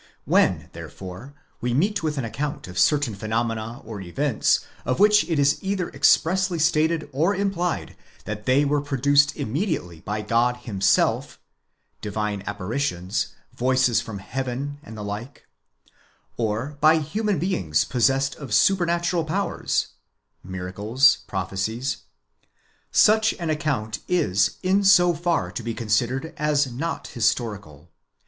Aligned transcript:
When 0.25 0.67
therefore 0.73 1.35
we 1.61 1.75
meet 1.75 2.01
with 2.01 2.17
an 2.17 2.25
account 2.25 2.67
of 2.67 2.79
certain 2.79 3.13
phenomena 3.13 3.81
or 3.85 4.01
events 4.01 4.61
of 4.83 4.99
which 4.99 5.23
it 5.29 5.37
is 5.37 5.63
either 5.63 5.91
expressly 5.91 6.57
stated 6.57 7.07
or 7.11 7.35
implied 7.35 7.95
that 8.25 8.47
they 8.47 8.65
were 8.65 8.81
produced 8.81 9.35
immediately 9.37 9.99
by 10.01 10.23
God 10.23 10.57
himself 10.57 11.39
(divine 12.01 12.41
apparitions—voices 12.47 14.01
from 14.01 14.17
heaven 14.17 14.79
and 14.81 14.97
the 14.97 15.03
like), 15.03 15.45
or 16.35 16.79
by 16.81 16.97
human 16.97 17.37
beings 17.37 17.85
possessed 17.85 18.33
of 18.37 18.55
supernatural 18.55 19.23
powers 19.23 19.89
(miracles, 20.43 21.17
prophecies), 21.27 21.97
such 22.91 23.33
an 23.35 23.51
ac 23.51 23.59
count 23.59 23.99
is 24.07 24.57
7z 24.63 24.85
so 24.87 25.13
far 25.13 25.51
to 25.51 25.61
be 25.61 25.75
considered 25.75 26.33
as 26.37 26.71
not 26.73 27.09
historical. 27.09 27.91